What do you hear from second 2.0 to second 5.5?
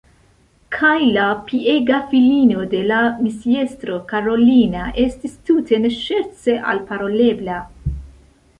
filino de la misiestro, Karolina, estis